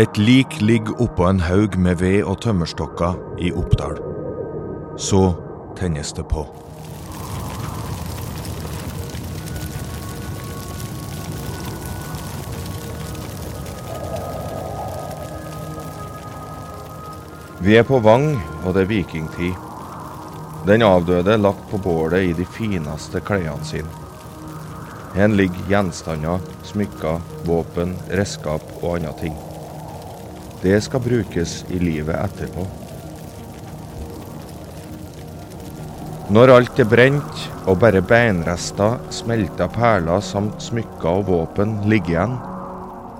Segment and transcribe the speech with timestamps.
[0.00, 3.98] Et lik ligger oppå en haug med ved og tømmerstokker i Oppdal.
[4.96, 5.18] Så
[5.76, 6.46] tennes det på.
[17.60, 18.30] Vi er på Vang,
[18.64, 19.52] og det er vikingtid.
[20.64, 23.92] Den avdøde lagt på bålet i de fineste klærne sine.
[25.12, 29.36] Her ligger gjenstander, smykker, våpen, redskap og andre ting.
[30.62, 32.66] Det skal brukes i livet etterpå.
[36.30, 42.38] Når alt er brent og bare beinrester, smelta perler samt smykker og våpen ligger igjen,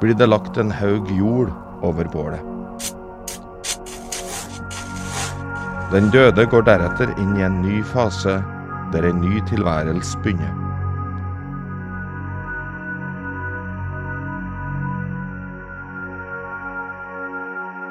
[0.02, 1.50] blir det lagt en haug jord
[1.82, 2.44] over bålet.
[5.90, 8.36] Den døde går deretter inn i en ny fase,
[8.92, 10.69] der en ny tilværelse begynner.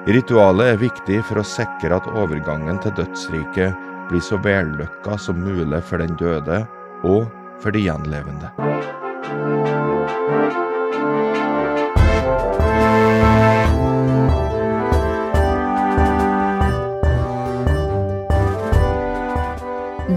[0.09, 3.75] Ritualet er viktig for å sikre at overgangen til dødsriket
[4.09, 6.63] blir så vellykka som mulig for den døde
[7.05, 7.27] og
[7.61, 8.49] for de gjenlevende.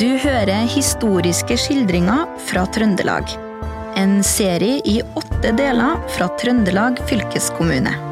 [0.00, 3.36] Du hører historiske skildringer fra Trøndelag.
[4.00, 8.11] En serie i åtte deler fra Trøndelag fylkeskommune.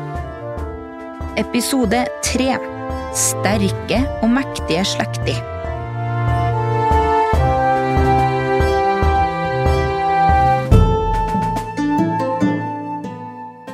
[1.40, 2.50] Episode tre
[3.16, 5.38] Sterke og mektige slekter.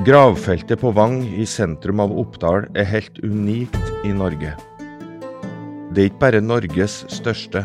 [0.06, 4.52] Gravfeltet på Vang i sentrum av Oppdal er helt unikt i Norge.
[5.90, 7.64] Det er ikke bare Norges største.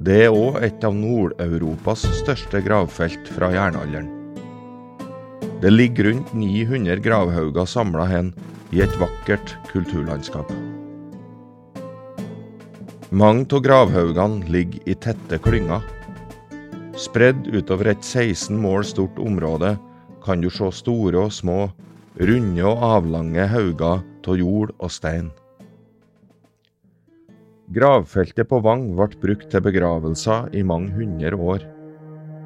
[0.00, 4.19] Det er òg et av Nord-Europas største gravfelt fra jernalderen.
[5.60, 8.30] Det ligger rundt 900 gravhauger samla hen
[8.72, 10.48] i et vakkert kulturlandskap.
[13.10, 15.84] Mange av gravhaugene ligger i tette klynger.
[16.96, 19.74] Spredd utover et 16 mål stort område
[20.24, 21.68] kan du se store og små,
[22.16, 25.28] runde og avlange hauger av jord og stein.
[27.70, 31.66] Gravfeltet på Vang ble brukt til begravelser i mange hundre år,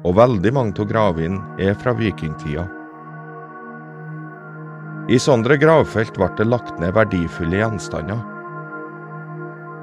[0.03, 2.67] og veldig mange av gravene er fra vikingtida.
[5.05, 8.23] I sånne gravfelt ble det lagt ned verdifulle gjenstander.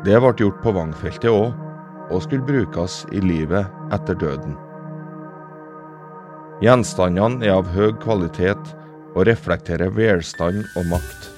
[0.03, 1.53] Det ble gjort på Vangfeltet òg,
[2.11, 4.57] og skulle brukes i livet etter døden.
[6.63, 8.73] Gjenstandene er av høy kvalitet
[9.15, 11.29] og reflekterer velstand og makt.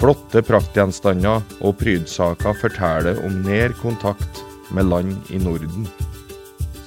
[0.00, 4.40] Flotte praktgjenstander og prydsaker forteller om nær kontakt
[4.72, 5.84] med land i Norden.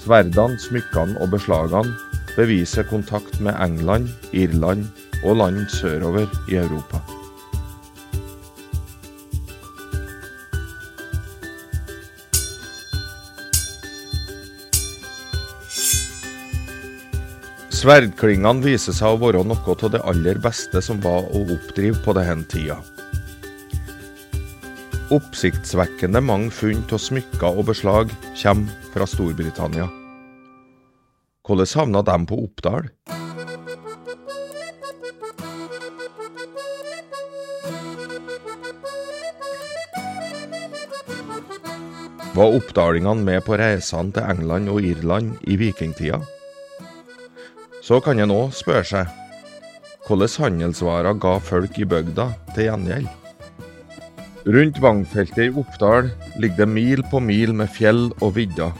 [0.01, 1.93] Sverdene, smykkene og beslagene
[2.33, 4.89] beviser kontakt med England, Irland
[5.23, 7.01] og land sørover i Europa.
[17.81, 22.13] Sverdklingene viser seg å være noe av det aller beste som var å oppdrive på
[22.13, 22.77] denne tida.
[25.11, 29.89] Oppsiktsvekkende mange funn av smykker og beslag kommer fra Storbritannia.
[31.41, 32.91] Hvordan havna de på Oppdal?
[42.31, 46.21] Var oppdalingene med på reisene til England og Irland i vikingtida?
[47.83, 49.17] Så kan en òg spørre seg
[50.05, 53.09] hvordan handelsvarer ga folk i bygda til gjengjeld?
[54.47, 56.07] Rundt Vangfeltet i Oppdal
[56.39, 58.71] ligger det mil på mil med fjell og vidder.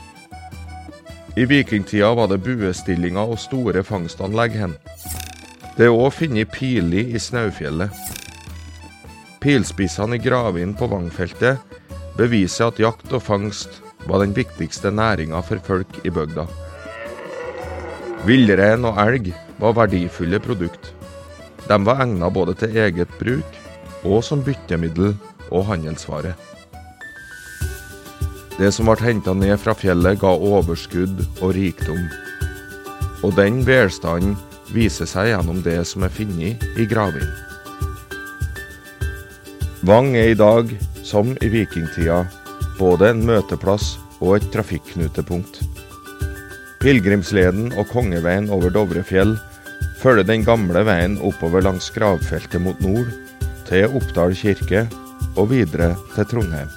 [1.36, 4.74] I vikingtida var det buestillinger og store fangstanlegg hen.
[5.76, 7.92] Det er òg funnet piler i Snaufjellet.
[9.44, 11.71] Pilspissene i gravene på Vangfeltet
[12.18, 16.46] beviser at jakt og fangst var den viktigste næringa for folk i bygda.
[18.26, 20.92] Villrein og elg var verdifulle produkt.
[21.68, 23.58] De var egna både til eget bruk
[24.02, 25.14] og som byttemiddel
[25.50, 26.34] og handelsvare.
[28.58, 32.02] Det som ble henta ned fra fjellet, ga overskudd og rikdom.
[33.22, 34.36] Og den velstanden
[34.74, 37.30] viser seg gjennom det som er funnet i gravene.
[39.82, 40.68] Vang er i dag,
[41.12, 42.22] som i vikingtida,
[42.78, 45.60] både en møteplass og et trafikknutepunkt.
[46.82, 49.36] Pilegrimsleden og kongeveien over Dovrefjell
[50.02, 53.10] følger den gamle veien oppover langs gravfeltet mot nord,
[53.68, 54.86] til Oppdal kirke
[55.36, 56.72] og videre til Trondheim.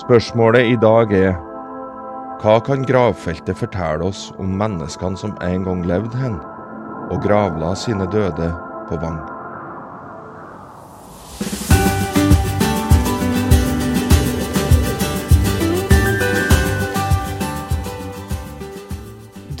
[0.00, 1.34] Spørsmålet i dag er
[2.40, 6.40] Hva kan gravfeltet fortelle oss om menneskene som en gang levde hen,
[7.10, 8.48] og gravla sine døde
[8.88, 9.20] på Vang?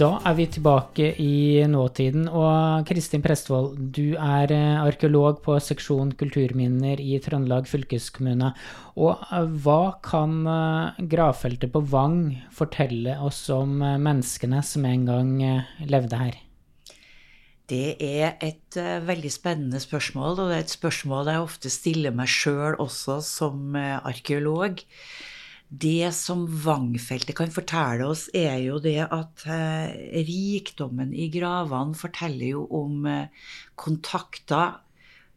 [0.00, 2.24] Da er vi tilbake i nåtiden.
[2.32, 8.54] Og Kristin Prestvold, du er eh, arkeolog på seksjon kulturminner i Trøndelag fylkeskommune.
[8.96, 15.34] Og eh, hva kan eh, gravfeltet på Vang fortelle oss om menneskene som en gang
[15.84, 16.46] levde her?
[17.70, 22.14] Det er et uh, veldig spennende spørsmål, og det er et spørsmål jeg ofte stiller
[22.14, 24.82] meg sjøl også som uh, arkeolog.
[25.70, 32.56] Det som Vangfeltet kan fortelle oss, er jo det at eh, rikdommen i gravene forteller
[32.56, 33.28] jo om eh,
[33.78, 34.80] kontakter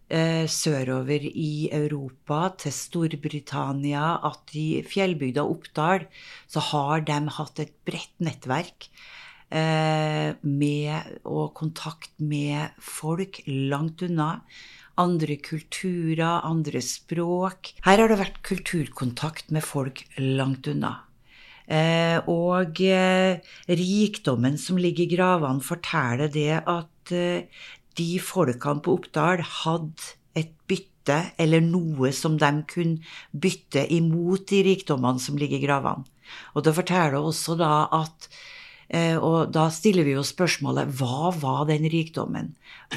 [0.09, 6.07] eh, sørover i Europa, til Storbritannia, at i fjellbygda Oppdal
[6.50, 9.23] så har de hatt et bredt nettverk eh,
[9.53, 14.39] med, og kontakt med folk langt unna
[15.01, 17.73] andre kulturer, andre språk.
[17.85, 21.00] Her har det vært kulturkontakt med folk langt unna.
[21.63, 23.39] Eh, og eh,
[23.69, 27.47] rikdommen som ligger i gravene, forteller det at eh,
[27.97, 34.63] de folkene på Oppdal hadde et bytte, eller noe som de kunne bytte imot de
[34.67, 36.05] rikdommene som ligger i gravene.
[36.53, 38.62] Og det forteller også da at Eh,
[39.18, 42.51] og da stiller vi jo spørsmålet hva var den rikdommen?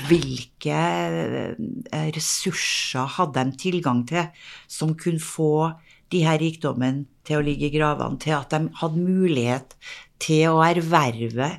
[0.08, 4.26] Hvilke eh, ressurser hadde de tilgang til
[4.68, 5.72] som kunne få
[6.12, 9.76] de her rikdommene til å ligge i gravene, til at de hadde mulighet
[10.22, 11.56] til å erverve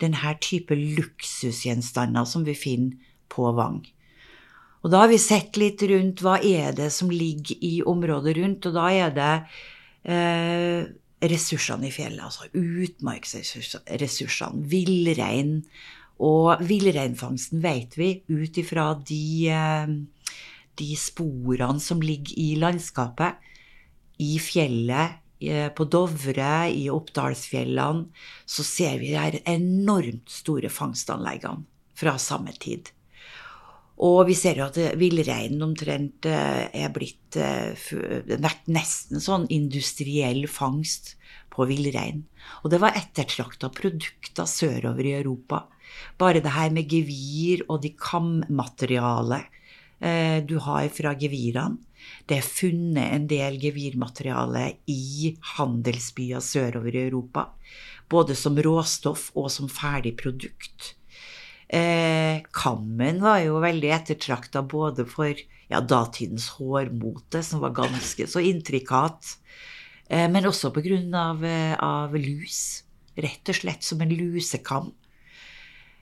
[0.00, 3.82] denne type luksusgjenstander som vi finner på Vang.
[4.80, 8.68] Og da har vi sett litt rundt hva er det som ligger i området rundt,
[8.70, 9.32] og da er det
[10.08, 10.88] eh,
[11.20, 15.60] ressursene i fjellet, altså utmarksressursene, villrein.
[16.20, 19.88] Og villreinfangsten vet vi ut ifra de, eh,
[20.76, 23.40] de sporene som ligger i landskapet.
[24.20, 28.10] I fjellet, på Dovre, i Oppdalsfjellene,
[28.44, 31.64] så ser vi de her enormt store fangstanleggene
[31.96, 32.92] fra samme tid.
[34.00, 40.46] Og vi ser jo at villreinen omtrent eh, er blitt vært eh, nesten sånn industriell
[40.48, 41.14] fangst
[41.52, 42.24] på villrein.
[42.64, 45.66] Og det var ettertrakta produkter sørover i Europa.
[46.16, 49.60] Bare det her med gevir og de kammaterialet
[50.00, 51.80] eh, du har fra gevirene.
[52.24, 57.50] Det er funnet en del gevirmateriale i handelsbyer sørover i Europa.
[58.10, 60.94] Både som råstoff og som ferdig produkt.
[61.70, 65.30] Eh, kammen var jo veldig ettertrakta både for
[65.70, 69.36] ja, datidens hårmote, som var ganske så intrikat,
[70.08, 72.82] eh, men også på grunn av, eh, av, lus.
[73.14, 74.90] Rett og slett som en lusekam.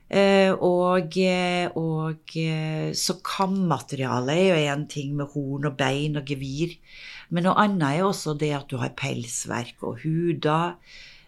[0.09, 6.17] Eh, og, eh, og eh, så kammaterialet er jo én ting med horn og bein
[6.17, 6.79] og gevir,
[7.29, 10.79] men noe annet er også det at du har pelsverk og huder.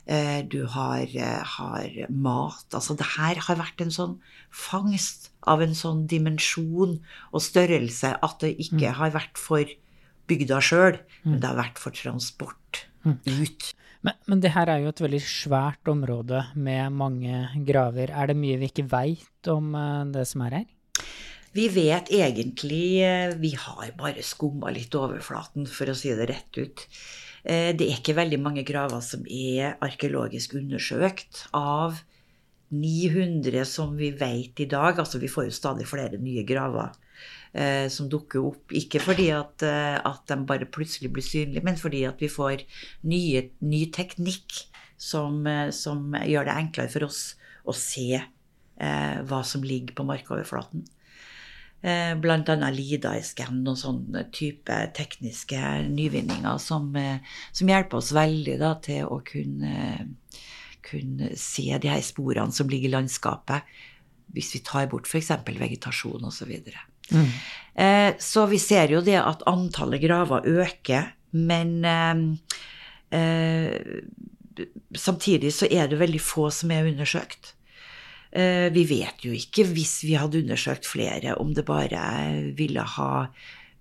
[0.09, 2.65] Eh, du har, eh, har, mat.
[2.73, 4.15] Altså det her har vært en sånn
[4.49, 6.97] fangst av en sånn dimensjon
[7.31, 8.97] og størrelse at det ikke mm.
[8.97, 9.69] har vært for
[10.31, 11.39] bygda sjøl, men mm.
[11.43, 13.19] det har vært for transport mm.
[13.29, 13.69] ut.
[14.01, 18.09] Men, men, det her er jo et veldig svært område med mange graver.
[18.09, 20.69] Er det mye vi ikke veit om eh, det som er her?
[21.51, 23.03] Vi vet egentlig
[23.41, 26.87] Vi har bare skumma litt overflaten, for å si det rett ut.
[27.43, 31.45] Eh, det er ikke veldig mange graver som er arkeologisk undersøkt.
[31.57, 31.99] Av
[32.71, 36.93] 900 som vi vet i dag, altså vi får jo stadig flere nye graver
[37.53, 38.75] eh, som dukker opp.
[38.77, 42.63] Ikke fordi at, eh, at, de bare plutselig blir synlige, men fordi at vi får
[43.11, 44.63] nye, ny teknikk
[44.95, 47.21] som, eh, som, gjør det enklere for oss
[47.67, 50.85] å se eh, hva som ligger på markoverflaten.
[51.81, 55.57] Eh, blant annet Lida-scan og sånne type tekniske
[55.89, 57.17] nyvinninger som, eh,
[57.51, 60.13] som hjelper oss veldig da, til å kunne,
[60.85, 63.65] kunne, se de her sporene som ligger i landskapet,
[64.29, 65.31] hvis vi tar bort f.eks.
[65.47, 66.51] vegetasjon osv.
[66.53, 67.31] Så, mm.
[67.73, 71.81] Eh, så vi ser jo det at antallet graver øker, men
[73.09, 73.73] eh,
[74.93, 77.55] samtidig så er det veldig få som er undersøkt.
[78.31, 82.01] Eh, vi vet jo ikke, hvis vi hadde undersøkt flere, om det bare
[82.55, 83.13] ville ha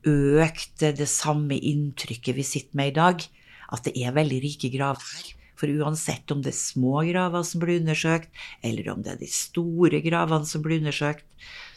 [0.06, 3.26] økt det samme inntrykket vi sitter med i dag,
[3.70, 5.28] at det er veldig rike graver.
[5.60, 8.30] For uansett om det er små graver som blir undersøkt,
[8.64, 11.26] eller om det er de store gravene som blir undersøkt,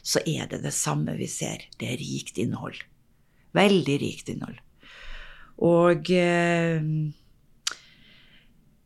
[0.03, 1.68] så er det det samme vi ser.
[1.77, 2.80] Det er rikt innhold.
[3.53, 4.58] Veldig rikt innhold.
[5.63, 6.80] Og eh,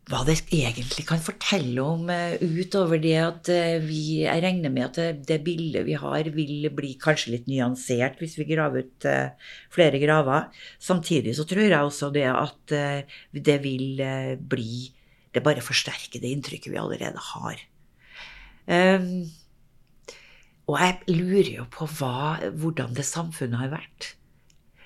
[0.08, 4.86] hva det egentlig kan fortelle om uh, utover det at uh, vi Jeg regner med
[4.86, 9.08] at det, det, bildet vi har, vil bli kanskje litt nyansert hvis vi graver ut
[9.74, 10.48] flere graver.
[10.80, 12.76] Samtidig så tror jeg også det at
[13.32, 14.00] det vil
[14.40, 14.94] bli
[15.34, 17.60] Det bare forsterker det inntrykket vi allerede har.
[18.68, 19.28] Um,
[20.68, 24.16] og jeg lurer jo på hva, hvordan det samfunnet har vært.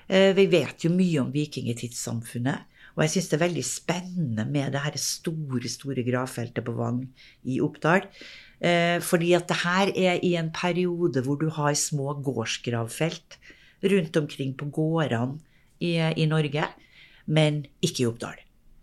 [0.08, 2.68] vi vet jo mye om vikingtidssamfunnet.
[2.92, 7.02] Og jeg syns det er veldig spennende med det her store, store gravfeltet på Vang
[7.48, 8.04] i Oppdal.
[8.62, 13.38] Eh, fordi at det her er i en periode hvor du har små gårdsgravfelt
[13.82, 15.40] rundt omkring på gårdene
[15.82, 16.68] i, i Norge,
[17.26, 18.38] men ikke i Oppdal.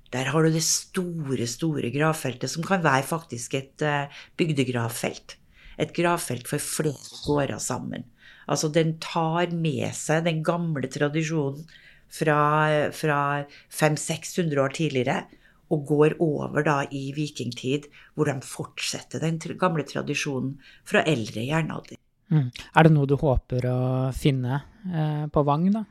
[0.09, 4.09] Der har du det store, store gravfeltet, som kan være faktisk et uh,
[4.41, 5.37] bygdegravfelt.
[5.79, 6.97] Et gravfelt for flere
[7.27, 8.07] gårder sammen.
[8.49, 11.61] Altså, den tar med seg den gamle tradisjonen
[12.13, 12.39] fra,
[12.95, 13.19] fra
[13.69, 15.19] 500-600 år tidligere
[15.69, 20.55] og går over da i vikingtid, hvor de fortsetter den gamle tradisjonen
[20.87, 21.99] fra eldre jernalder.
[22.29, 22.49] Mm.
[22.49, 23.79] Er det noe du håper å
[24.13, 25.85] finne eh, på Vang, da?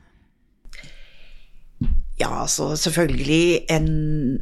[2.19, 3.91] Ja, altså selvfølgelig en,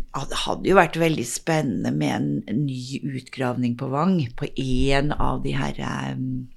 [0.02, 5.44] Det hadde jo vært veldig spennende med en ny utgravning på Vang, på en av
[5.44, 6.48] de herre um,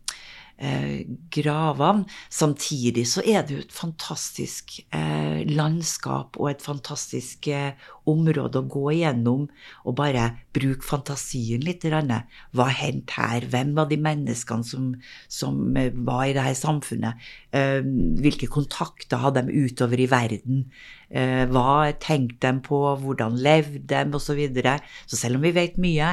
[0.60, 2.06] eh, gravene.
[2.30, 7.72] Samtidig så er det jo et fantastisk eh, landskap og et fantastisk eh,
[8.10, 9.46] område å gå igjennom
[9.84, 11.84] og bare bruke fantasien litt.
[11.86, 13.46] Hva hendte her?
[13.50, 14.92] Hvem var de menneskene som,
[15.28, 17.28] som eh, var i dette samfunnet?
[17.56, 17.80] Eh,
[18.20, 20.64] hvilke kontakter hadde de utover i verden?
[21.10, 22.82] Eh, hva tenkte de på?
[23.02, 24.06] Hvordan levde de?
[24.10, 24.30] Osv.
[24.30, 24.76] Så, videre.
[25.10, 26.12] så selv om vi vet mye,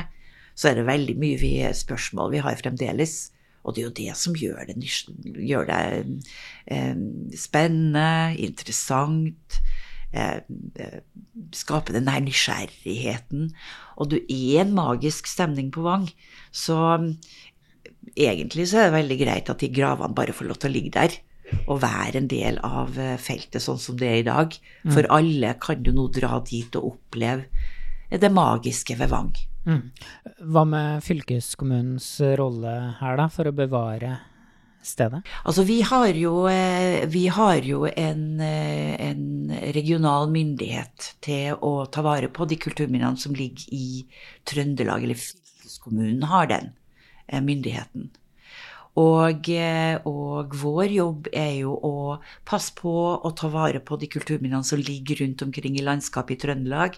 [0.57, 3.27] så er det veldig mye vi, spørsmål vi har fremdeles.
[3.67, 4.77] Og det er jo det som gjør det,
[5.43, 5.81] gjør det
[6.71, 6.95] eh,
[7.35, 8.07] spennende,
[8.39, 9.59] interessant.
[10.15, 10.39] Eh,
[11.51, 13.51] skape den der nysgjerrigheten.
[13.99, 16.07] Og du er en magisk stemning på Vang.
[16.51, 16.77] Så
[18.15, 20.95] egentlig så er det veldig greit at de gravene bare får lov til å ligge
[20.95, 21.17] der.
[21.67, 24.55] Og være en del av eh, feltet sånn som det er i dag.
[24.87, 24.95] Mm.
[24.95, 27.47] For alle kan du nå dra dit og oppleve
[28.07, 29.35] det magiske ved Vang.
[29.67, 29.83] Mm.
[30.47, 32.07] Hva med fylkeskommunens
[32.39, 34.15] rolle her, da, for å bevare
[34.87, 35.23] stedet?
[35.43, 41.89] Altså, vi har jo, eh, vi har jo en, eh, en, regional myndighet til å
[41.91, 44.05] ta vare på de kulturminnene som ligger i
[44.45, 46.71] Trøndelag, eller fylkeskommunen har den
[47.27, 48.09] eh, myndigheten.
[48.97, 49.49] Og,
[50.09, 54.79] og, vår jobb er jo å passe på å ta vare på de kulturminnene som
[54.79, 56.97] ligger rundt omkring i landskapet i Trøndelag.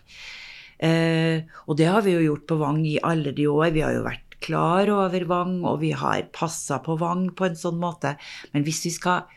[0.80, 3.72] Eh, og det har vi jo gjort på Vang i alle de år.
[3.76, 7.60] Vi har jo vært klar over Vang, og vi har passa på Vang på en
[7.60, 8.16] sånn måte.
[8.54, 9.28] Men hvis vi skal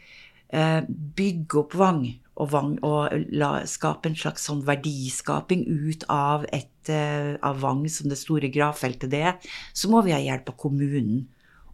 [0.55, 6.47] eh, bygge opp Vang og, Vang, og la, skape en slags sånn verdiskaping ut av,
[6.55, 10.55] et, eh, av Vang som det store gravfeltet det er, så må vi ha hjelp
[10.55, 11.27] av kommunen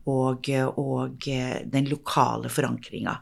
[0.09, 0.49] og,
[0.81, 3.19] og eh, den lokale forankringa.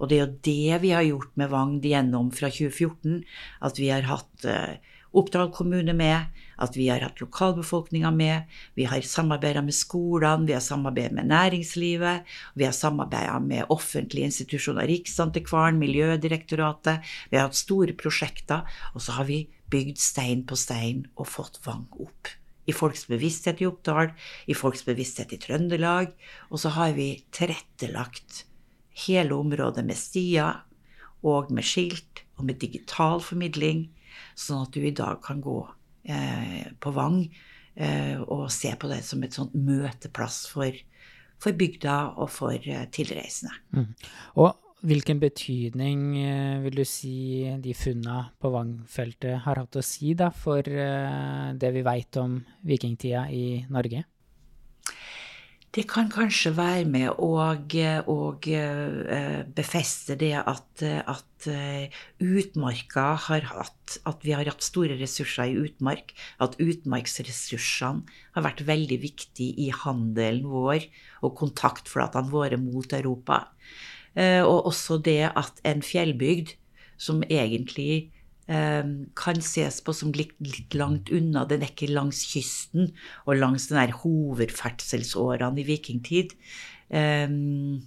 [0.00, 3.20] Og det er jo det vi har gjort med Vang gjennom fra 2014,
[3.68, 4.80] at vi har hatt eh,
[5.10, 6.28] Oppdal kommune med,
[6.62, 8.50] at vi har hatt lokalbefolkninga med.
[8.78, 12.28] Vi har samarbeida med skolene, vi har samarbeidet med næringslivet.
[12.54, 17.02] Vi har samarbeida med offentlige institusjoner, Riksantikvaren, Miljødirektoratet.
[17.30, 18.62] Vi har hatt store prosjekter.
[18.94, 22.30] Og så har vi bygd stein på stein og fått Vang opp.
[22.70, 24.12] I folks bevissthet i Oppdal,
[24.46, 26.12] i folks bevissthet i Trøndelag.
[26.54, 28.44] Og så har vi tilrettelagt
[29.08, 30.60] hele området med stier
[31.26, 33.88] og med skilt og med digital formidling
[34.38, 35.58] Sånn at du i dag kan gå
[36.04, 37.20] eh, på Vang
[37.74, 40.74] eh, og se på det som et sånt møteplass for,
[41.40, 43.54] for bygda og for eh, tilreisende.
[43.76, 43.88] Mm.
[44.42, 50.14] Og hvilken betydning eh, vil du si de funna på Vang-feltet har hatt å si
[50.16, 54.06] da, for eh, det vi veit om vikingtida i Norge?
[55.76, 57.34] Det kan kanskje være med å
[58.50, 65.50] eh, befeste det at, at, eh, utmarka har hatt At vi har hatt store ressurser
[65.50, 66.12] i utmark.
[66.38, 68.02] At utmarksressursene
[68.36, 70.86] har vært veldig viktige i handelen vår
[71.26, 73.48] og kontaktflatene våre mot Europa.
[74.14, 76.54] Eh, og også det at en fjellbygd
[76.98, 78.12] som egentlig
[78.50, 81.44] kan ses på som litt, litt, langt unna.
[81.46, 82.90] Den er ikke langs kysten
[83.26, 86.34] og langs den der hovedferdselsårene i vikingtid.
[86.90, 87.86] Um,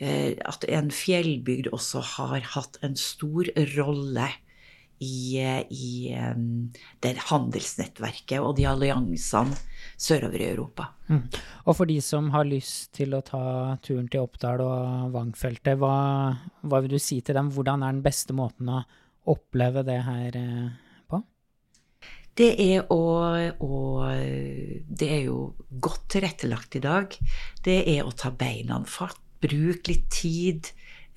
[0.00, 4.28] at en fjellbygd også har hatt en stor rolle
[5.00, 6.12] i, i
[7.00, 9.56] det handelsnettverket og de alliansene
[10.00, 10.90] sørover i Europa.
[11.08, 11.22] Mm.
[11.64, 13.42] Og for de som har lyst til å ta
[13.84, 15.94] turen til Oppdal og Vangfeltet, hva,
[16.60, 17.48] hva vil du si til dem?
[17.54, 18.82] Hvordan er den beste måten å
[19.28, 20.68] oppleve det her eh,
[21.10, 21.22] på?
[22.40, 23.00] Det er, å,
[23.60, 23.80] å,
[24.86, 25.40] det er jo
[25.82, 27.16] godt tilrettelagt i dag.
[27.64, 30.70] Det er å ta beina fatt, bruke litt tid.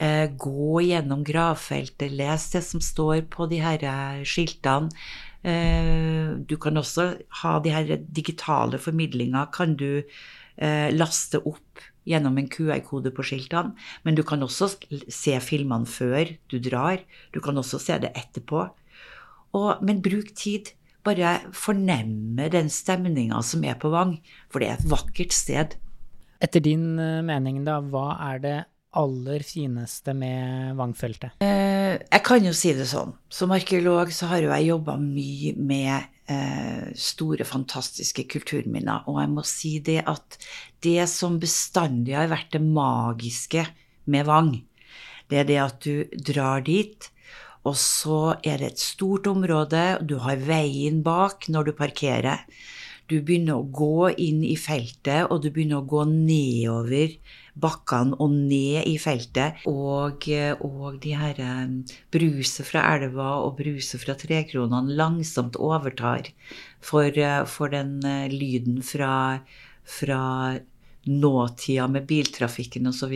[0.03, 4.91] Eh, gå gjennom gravfeltet, les det som står på de her eh, skiltene.
[5.43, 7.03] Du kan også
[7.41, 9.41] ha de her digitale formidlinga.
[9.51, 10.05] Kan du
[10.93, 13.73] laste opp gjennom en QR-kode på skiltene.
[14.05, 14.69] Men du kan også
[15.11, 17.01] se filmene før du drar.
[17.33, 18.67] Du kan også se det etterpå.
[19.53, 24.17] Og, men bruk tid bare fornemme den stemninga som er på Vang,
[24.51, 25.75] for det er et vakkert sted.
[26.43, 28.57] Etter din eh, mening, da, hva er det
[28.99, 31.39] aller fineste med Vangfeltet?
[31.43, 33.13] Eh, jeg kan jo si det sånn.
[33.31, 36.09] Som arkeolog så har jo jeg jobba mye med eh,
[36.95, 39.03] store, fantastiske kulturminner.
[39.11, 40.37] Og jeg må si det at
[40.85, 43.65] det som bestandig har vært det magiske
[44.07, 44.53] med Vang,
[45.27, 47.09] det er det at du drar dit,
[47.63, 52.43] og så er det et stort område, du har veien bak når du parkerer.
[53.13, 57.11] Du begynner å gå inn i feltet, og du begynner å gå nedover
[57.61, 59.61] bakkene og ned i feltet.
[59.69, 60.25] Og,
[60.65, 61.75] og de her eh,
[62.15, 66.31] bruset fra elva og bruset fra trekronene langsomt overtar
[66.81, 69.43] for, eh, for den eh, lyden fra,
[69.85, 70.23] fra
[71.05, 73.13] nåtida med biltrafikken osv.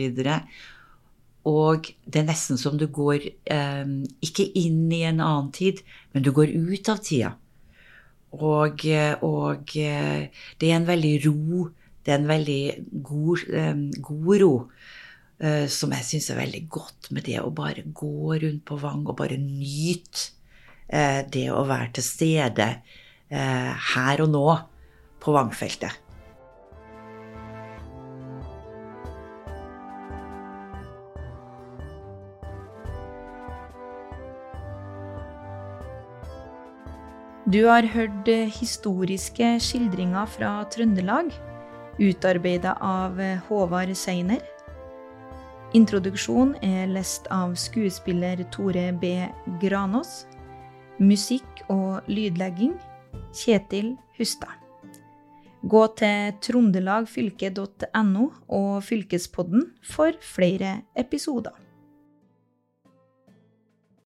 [1.48, 3.84] Og, det er nesten som du går eh,
[4.22, 5.82] ikke inn i en annen tid,
[6.14, 7.34] men du går ut av tida.
[8.36, 8.84] Og,
[9.24, 11.68] og det er en veldig ro.
[12.04, 12.62] Det er en veldig
[13.04, 13.44] god,
[14.04, 14.52] god ro.
[15.38, 19.04] Eh, som jeg syns er veldig godt med det å bare gå rundt på Vang
[19.06, 20.32] og bare nyte
[20.90, 22.66] eh, det å være til stede
[23.30, 24.46] eh, her og nå
[25.22, 26.07] på Vangfeltet.
[37.48, 41.30] Du har hørt eh, historiske skildringer fra Trøndelag,
[41.96, 44.42] utarbeida av eh, Håvard Seiner.
[45.72, 49.14] Introduksjon er lest av skuespiller Tore B.
[49.62, 50.26] Granås.
[51.00, 52.74] Musikk og lydlegging
[53.32, 54.52] Kjetil Hustad.
[55.64, 58.26] Gå til trondelagfylke.no
[58.58, 61.56] og Fylkespodden for flere episoder.